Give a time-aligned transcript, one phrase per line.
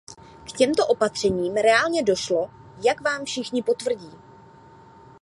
[0.43, 2.49] K těmto opatřením reálně došlo,
[2.85, 4.11] jak vám všichni potvrdí.